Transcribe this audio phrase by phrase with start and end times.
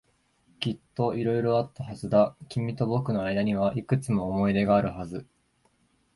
[0.59, 2.35] きっと色々あったはずだ。
[2.49, 5.27] 君と僕の間にはいくつも思い出があるはず。